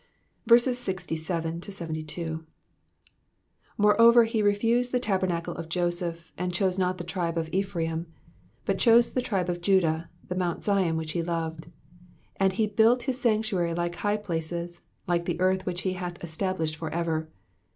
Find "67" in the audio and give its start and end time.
0.51-1.61